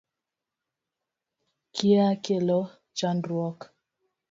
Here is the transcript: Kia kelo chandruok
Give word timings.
Kia 1.75 2.07
kelo 2.23 2.59
chandruok 2.97 3.57